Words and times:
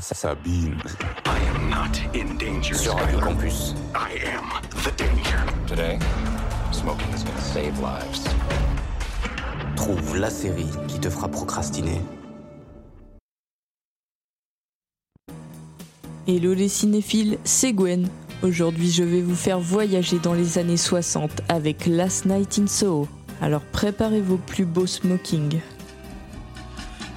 Sabine. 0.00 0.80
I 1.26 1.38
am 1.54 1.68
not 1.68 2.00
in 2.14 2.38
danger. 2.38 2.74
Sur 2.74 2.94
Radio 2.94 3.20
Campus. 3.20 3.74
I 3.94 4.14
am 4.26 4.48
the 4.84 4.90
danger. 4.96 5.44
Today, 5.66 5.98
smoking 6.72 7.12
is 7.12 7.22
gonna 7.22 7.38
save 7.40 7.78
lives. 7.78 8.24
Trouve 9.76 10.16
la 10.16 10.30
série 10.30 10.70
qui 10.88 10.98
te 10.98 11.10
fera 11.10 11.28
procrastiner. 11.28 12.00
Hello 16.26 16.54
les 16.54 16.68
cinéphiles, 16.68 17.38
c'est 17.44 17.74
Gwen. 17.74 18.08
Aujourd'hui, 18.42 18.90
je 18.90 19.02
vais 19.02 19.20
vous 19.20 19.36
faire 19.36 19.60
voyager 19.60 20.18
dans 20.18 20.32
les 20.32 20.56
années 20.56 20.78
60 20.78 21.42
avec 21.50 21.84
Last 21.84 22.24
Night 22.24 22.58
in 22.58 22.66
Soho. 22.66 23.08
Alors 23.42 23.62
préparez 23.72 24.22
vos 24.22 24.38
plus 24.38 24.64
beaux 24.64 24.86
smokings. 24.86 25.60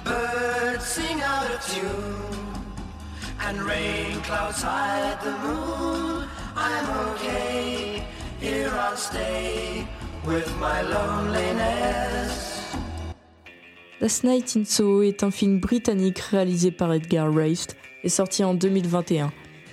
Birds 0.04 0.84
sing 0.84 1.22
out 1.22 1.50
of 1.54 1.66
tune, 1.66 2.25
and 3.48 3.62
rain 3.62 4.20
hide 4.24 5.18
the 5.22 5.30
moon. 5.46 6.24
I'm 6.56 6.86
okay, 7.12 8.02
here 8.40 8.72
I'll 8.72 8.96
stay 8.96 9.86
with 10.24 10.48
my 10.58 10.82
loneliness. 10.82 12.74
Last 14.00 14.24
Night 14.24 14.56
in 14.56 14.64
Soho 14.64 15.02
est 15.02 15.22
un 15.22 15.30
film 15.30 15.60
britannique 15.60 16.18
réalisé 16.18 16.70
par 16.70 16.92
Edgar 16.92 17.30
Wright 17.30 17.76
et 18.02 18.08
sorti 18.08 18.42
en 18.42 18.54
2021, 18.54 19.32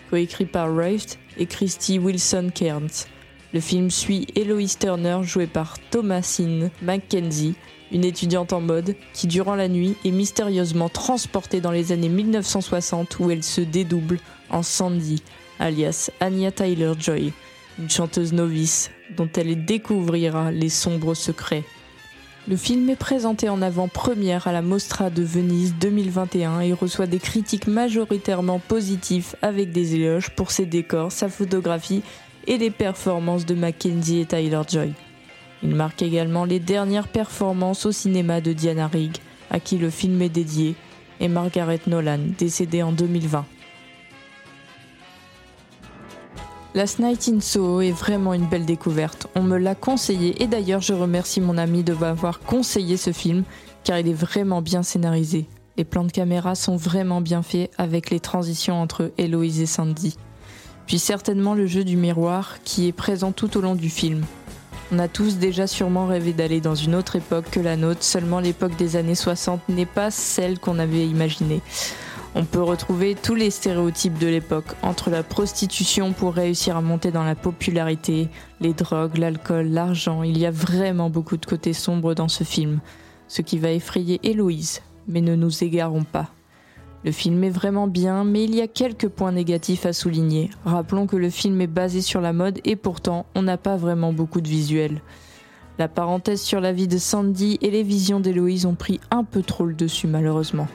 coécrit 0.09 0.45
par 0.45 0.69
Wright 0.71 1.17
et 1.37 1.47
Christy 1.47 1.97
Wilson 1.97 2.51
Cairns. 2.53 3.07
Le 3.53 3.59
film 3.59 3.91
suit 3.91 4.25
Eloise 4.35 4.79
Turner, 4.79 5.19
jouée 5.21 5.45
par 5.45 5.77
Thomasine 5.91 6.71
Mackenzie, 6.81 7.53
une 7.91 8.03
étudiante 8.03 8.51
en 8.51 8.61
mode 8.61 8.95
qui, 9.13 9.27
durant 9.27 9.53
la 9.53 9.67
nuit, 9.67 9.95
est 10.03 10.11
mystérieusement 10.11 10.89
transportée 10.89 11.61
dans 11.61 11.69
les 11.69 11.91
années 11.91 12.09
1960 12.09 13.19
où 13.19 13.29
elle 13.29 13.43
se 13.43 13.61
dédouble 13.61 14.17
en 14.49 14.63
Sandy, 14.63 15.21
alias 15.59 16.09
Anya 16.19 16.51
Tyler 16.51 16.93
Joy, 16.97 17.31
une 17.77 17.91
chanteuse 17.91 18.33
novice 18.33 18.89
dont 19.15 19.29
elle 19.35 19.65
découvrira 19.65 20.51
les 20.51 20.69
sombres 20.69 21.13
secrets. 21.13 21.63
Le 22.47 22.57
film 22.57 22.89
est 22.89 22.97
présenté 22.97 23.47
en 23.47 23.61
avant-première 23.61 24.47
à 24.47 24.51
la 24.51 24.61
Mostra 24.61 25.09
de 25.09 25.23
Venise 25.23 25.75
2021 25.79 26.59
et 26.61 26.73
reçoit 26.73 27.05
des 27.05 27.19
critiques 27.19 27.67
majoritairement 27.67 28.59
positives 28.59 29.35
avec 29.41 29.71
des 29.71 29.95
éloges 29.95 30.31
pour 30.31 30.51
ses 30.51 30.65
décors, 30.65 31.11
sa 31.11 31.29
photographie 31.29 32.01
et 32.47 32.57
les 32.57 32.71
performances 32.71 33.45
de 33.45 33.55
Mackenzie 33.55 34.19
et 34.19 34.25
Tyler 34.25 34.61
Joy. 34.67 34.93
Il 35.63 35.75
marque 35.75 36.01
également 36.01 36.45
les 36.45 36.59
dernières 36.59 37.07
performances 37.07 37.85
au 37.85 37.91
cinéma 37.91 38.41
de 38.41 38.53
Diana 38.53 38.87
Rigg, 38.87 39.17
à 39.49 39.59
qui 39.59 39.77
le 39.77 39.89
film 39.89 40.21
est 40.21 40.29
dédié, 40.29 40.75
et 41.19 41.27
Margaret 41.27 41.79
Nolan, 41.87 42.19
décédée 42.37 42.83
en 42.83 42.91
2020. 42.91 43.45
Last 46.75 46.97
Night 46.97 47.29
in 47.31 47.39
Soho 47.39 47.81
est 47.81 47.91
vraiment 47.91 48.33
une 48.33 48.47
belle 48.47 48.65
découverte. 48.65 49.27
On 49.35 49.43
me 49.43 49.57
l'a 49.57 49.75
conseillé 49.75 50.41
et 50.41 50.47
d'ailleurs 50.47 50.81
je 50.81 50.93
remercie 50.93 51.39
mon 51.39 51.59
ami 51.59 51.83
de 51.83 51.93
m'avoir 51.93 52.39
conseillé 52.39 52.97
ce 52.97 53.11
film 53.11 53.43
car 53.83 53.99
il 53.99 54.07
est 54.07 54.13
vraiment 54.13 54.63
bien 54.63 54.81
scénarisé. 54.81 55.45
Les 55.77 55.85
plans 55.85 56.03
de 56.03 56.11
caméra 56.11 56.55
sont 56.55 56.75
vraiment 56.75 57.21
bien 57.21 57.43
faits 57.43 57.71
avec 57.77 58.09
les 58.09 58.19
transitions 58.19 58.81
entre 58.81 59.11
Héloïse 59.19 59.59
et 59.59 59.67
Sandy. 59.67 60.17
Puis 60.87 60.99
certainement 60.99 61.53
le 61.53 61.67
jeu 61.67 61.83
du 61.83 61.97
miroir 61.97 62.57
qui 62.63 62.87
est 62.87 62.93
présent 62.93 63.31
tout 63.31 63.57
au 63.57 63.61
long 63.61 63.75
du 63.75 63.89
film. 63.89 64.23
On 64.91 64.99
a 64.99 65.07
tous 65.07 65.37
déjà 65.37 65.65
sûrement 65.65 66.05
rêvé 66.05 66.33
d'aller 66.33 66.61
dans 66.61 66.75
une 66.75 66.93
autre 66.93 67.15
époque 67.15 67.49
que 67.49 67.59
la 67.59 67.77
nôtre, 67.77 68.03
seulement 68.03 68.39
l'époque 68.39 68.75
des 68.75 68.95
années 68.95 69.15
60 69.15 69.69
n'est 69.69 69.85
pas 69.85 70.11
celle 70.11 70.59
qu'on 70.59 70.77
avait 70.77 71.07
imaginée. 71.07 71.61
On 72.35 72.45
peut 72.45 72.61
retrouver 72.61 73.15
tous 73.15 73.35
les 73.35 73.51
stéréotypes 73.51 74.17
de 74.17 74.27
l'époque, 74.27 74.75
entre 74.81 75.11
la 75.11 75.21
prostitution 75.21 76.13
pour 76.13 76.33
réussir 76.33 76.75
à 76.75 76.81
monter 76.81 77.11
dans 77.11 77.23
la 77.23 77.35
popularité, 77.35 78.27
les 78.59 78.73
drogues, 78.73 79.17
l'alcool, 79.17 79.67
l'argent, 79.67 80.23
il 80.23 80.37
y 80.37 80.45
a 80.45 80.51
vraiment 80.51 81.11
beaucoup 81.11 81.37
de 81.37 81.45
côtés 81.45 81.73
sombres 81.73 82.15
dans 82.15 82.27
ce 82.27 82.43
film, 82.43 82.79
ce 83.27 83.43
qui 83.43 83.59
va 83.59 83.71
effrayer 83.71 84.19
Héloïse, 84.23 84.81
mais 85.07 85.21
ne 85.21 85.35
nous 85.35 85.63
égarons 85.63 86.03
pas. 86.03 86.29
Le 87.05 87.11
film 87.11 87.43
est 87.43 87.49
vraiment 87.49 87.87
bien, 87.87 88.23
mais 88.23 88.45
il 88.45 88.55
y 88.55 88.61
a 88.61 88.67
quelques 88.67 89.09
points 89.09 89.33
négatifs 89.33 89.85
à 89.85 89.91
souligner. 89.91 90.49
Rappelons 90.63 91.05
que 91.05 91.17
le 91.17 91.29
film 91.29 91.59
est 91.59 91.67
basé 91.67 91.99
sur 91.99 92.21
la 92.21 92.31
mode 92.31 92.59
et 92.63 92.77
pourtant 92.77 93.25
on 93.35 93.41
n'a 93.41 93.57
pas 93.57 93.75
vraiment 93.75 94.13
beaucoup 94.13 94.39
de 94.39 94.47
visuels. 94.47 95.01
La 95.79 95.89
parenthèse 95.89 96.41
sur 96.41 96.61
la 96.61 96.71
vie 96.71 96.87
de 96.87 96.97
Sandy 96.97 97.57
et 97.61 97.71
les 97.71 97.83
visions 97.83 98.21
d'Héloïse 98.21 98.65
ont 98.65 98.75
pris 98.75 99.01
un 99.11 99.25
peu 99.25 99.41
trop 99.41 99.65
le 99.65 99.73
dessus 99.73 100.07
malheureusement. 100.07 100.67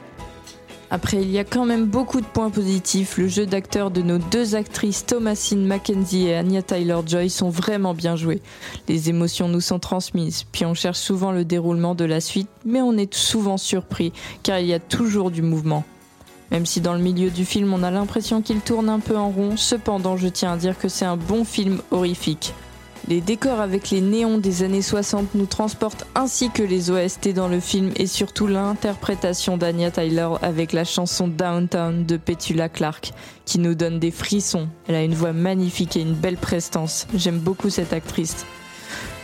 Après, 0.90 1.18
il 1.18 1.30
y 1.30 1.38
a 1.38 1.44
quand 1.44 1.66
même 1.66 1.86
beaucoup 1.86 2.20
de 2.20 2.26
points 2.26 2.50
positifs. 2.50 3.18
Le 3.18 3.28
jeu 3.28 3.44
d'acteur 3.44 3.90
de 3.90 4.00
nos 4.00 4.16
deux 4.16 4.54
actrices, 4.54 5.04
Thomasine 5.04 5.66
Mackenzie 5.66 6.28
et 6.28 6.36
Anya 6.36 6.62
Tyler-Joy, 6.62 7.28
sont 7.28 7.50
vraiment 7.50 7.92
bien 7.92 8.16
joués. 8.16 8.40
Les 8.88 9.10
émotions 9.10 9.48
nous 9.48 9.60
sont 9.60 9.78
transmises, 9.78 10.44
puis 10.50 10.64
on 10.64 10.72
cherche 10.72 10.98
souvent 10.98 11.30
le 11.30 11.44
déroulement 11.44 11.94
de 11.94 12.06
la 12.06 12.20
suite, 12.20 12.48
mais 12.64 12.80
on 12.80 12.96
est 12.96 13.12
souvent 13.12 13.58
surpris, 13.58 14.12
car 14.42 14.60
il 14.60 14.66
y 14.66 14.74
a 14.74 14.80
toujours 14.80 15.30
du 15.30 15.42
mouvement. 15.42 15.84
Même 16.50 16.66
si 16.66 16.80
dans 16.80 16.94
le 16.94 17.00
milieu 17.00 17.30
du 17.30 17.44
film 17.44 17.72
on 17.72 17.82
a 17.82 17.90
l'impression 17.90 18.42
qu'il 18.42 18.60
tourne 18.60 18.88
un 18.88 19.00
peu 19.00 19.16
en 19.16 19.30
rond, 19.30 19.56
cependant 19.56 20.16
je 20.16 20.28
tiens 20.28 20.52
à 20.52 20.56
dire 20.56 20.78
que 20.78 20.88
c'est 20.88 21.04
un 21.04 21.16
bon 21.16 21.44
film 21.44 21.80
horrifique. 21.90 22.54
Les 23.06 23.22
décors 23.22 23.60
avec 23.60 23.88
les 23.88 24.02
néons 24.02 24.36
des 24.36 24.62
années 24.62 24.82
60 24.82 25.34
nous 25.34 25.46
transportent 25.46 26.06
ainsi 26.14 26.50
que 26.50 26.62
les 26.62 26.90
OST 26.90 27.32
dans 27.32 27.48
le 27.48 27.58
film 27.58 27.90
et 27.96 28.06
surtout 28.06 28.46
l'interprétation 28.46 29.56
d'Anya 29.56 29.90
Tyler 29.90 30.28
avec 30.42 30.74
la 30.74 30.84
chanson 30.84 31.26
Downtown 31.26 32.04
de 32.04 32.16
Petula 32.18 32.68
Clark 32.68 33.12
qui 33.46 33.60
nous 33.60 33.74
donne 33.74 33.98
des 33.98 34.10
frissons. 34.10 34.68
Elle 34.88 34.94
a 34.94 35.02
une 35.02 35.14
voix 35.14 35.32
magnifique 35.32 35.96
et 35.96 36.02
une 36.02 36.12
belle 36.12 36.36
prestance. 36.36 37.06
J'aime 37.14 37.38
beaucoup 37.38 37.70
cette 37.70 37.94
actrice. 37.94 38.44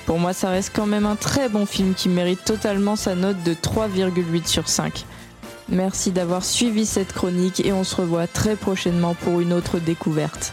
Pour 0.06 0.18
moi, 0.18 0.32
ça 0.32 0.48
reste 0.48 0.72
quand 0.74 0.86
même 0.86 1.06
un 1.06 1.16
très 1.16 1.50
bon 1.50 1.66
film 1.66 1.94
qui 1.94 2.08
mérite 2.08 2.44
totalement 2.44 2.96
sa 2.96 3.14
note 3.14 3.42
de 3.42 3.52
3,8 3.52 4.46
sur 4.46 4.68
5. 4.68 5.04
Merci 5.68 6.10
d'avoir 6.10 6.44
suivi 6.44 6.84
cette 6.84 7.12
chronique 7.12 7.64
et 7.64 7.72
on 7.72 7.84
se 7.84 7.96
revoit 7.96 8.26
très 8.26 8.56
prochainement 8.56 9.14
pour 9.14 9.40
une 9.40 9.52
autre 9.52 9.78
découverte. 9.78 10.52